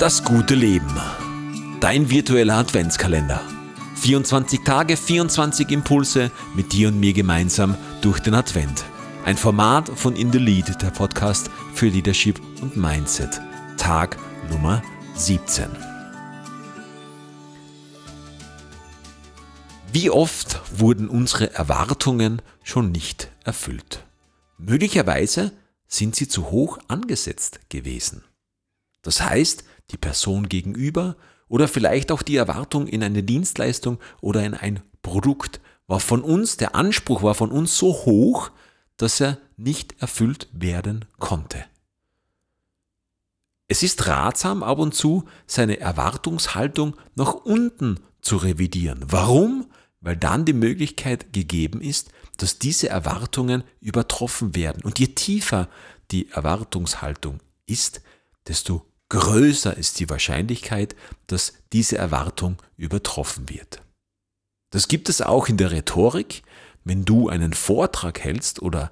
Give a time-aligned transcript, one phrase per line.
[0.00, 0.90] Das gute Leben.
[1.80, 3.42] Dein virtueller Adventskalender.
[3.96, 8.82] 24 Tage, 24 Impulse mit dir und mir gemeinsam durch den Advent.
[9.26, 13.42] Ein Format von In the Lead, der Podcast für Leadership und Mindset.
[13.76, 14.16] Tag
[14.48, 14.82] Nummer
[15.16, 15.68] 17.
[19.92, 24.06] Wie oft wurden unsere Erwartungen schon nicht erfüllt?
[24.56, 25.52] Möglicherweise
[25.88, 28.24] sind sie zu hoch angesetzt gewesen.
[29.02, 31.16] Das heißt, die Person gegenüber
[31.48, 36.56] oder vielleicht auch die Erwartung in eine Dienstleistung oder in ein Produkt war von uns,
[36.56, 38.50] der Anspruch war von uns so hoch,
[38.96, 41.64] dass er nicht erfüllt werden konnte.
[43.66, 49.04] Es ist ratsam, ab und zu seine Erwartungshaltung nach unten zu revidieren.
[49.06, 49.66] Warum?
[50.00, 54.82] Weil dann die Möglichkeit gegeben ist, dass diese Erwartungen übertroffen werden.
[54.82, 55.68] Und je tiefer
[56.10, 58.00] die Erwartungshaltung ist,
[58.48, 63.82] desto größer ist die Wahrscheinlichkeit, dass diese Erwartung übertroffen wird.
[64.70, 66.42] Das gibt es auch in der Rhetorik.
[66.84, 68.90] Wenn du einen Vortrag hältst oder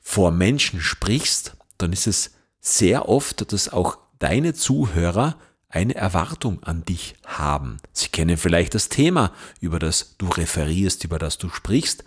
[0.00, 6.84] vor Menschen sprichst, dann ist es sehr oft, dass auch deine Zuhörer eine Erwartung an
[6.84, 7.78] dich haben.
[7.92, 12.04] Sie kennen vielleicht das Thema, über das du referierst, über das du sprichst.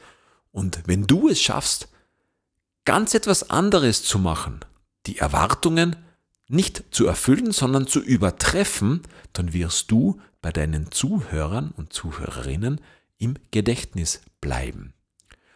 [0.52, 1.90] Und wenn du es schaffst,
[2.86, 4.62] ganz etwas anderes zu machen,
[5.06, 5.96] die Erwartungen
[6.48, 9.02] nicht zu erfüllen, sondern zu übertreffen,
[9.34, 12.82] dann wirst du bei deinen Zuhörern und Zuhörerinnen
[13.18, 14.94] im Gedächtnis bleiben.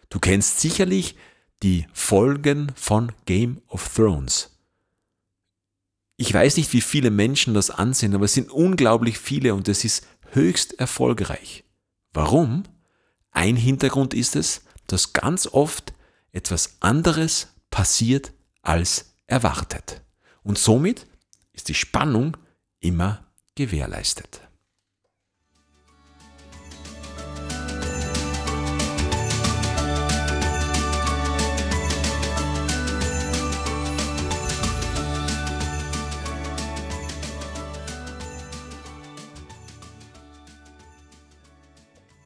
[0.09, 1.15] Du kennst sicherlich
[1.63, 4.57] die Folgen von Game of Thrones.
[6.17, 9.83] Ich weiß nicht, wie viele Menschen das ansehen, aber es sind unglaublich viele und es
[9.83, 11.63] ist höchst erfolgreich.
[12.13, 12.63] Warum?
[13.31, 15.93] Ein Hintergrund ist es, dass ganz oft
[16.31, 20.01] etwas anderes passiert als erwartet.
[20.43, 21.07] Und somit
[21.53, 22.37] ist die Spannung
[22.79, 23.25] immer
[23.55, 24.41] gewährleistet.